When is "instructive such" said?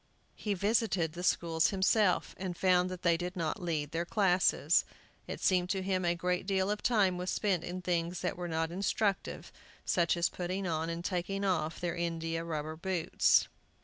8.71-10.17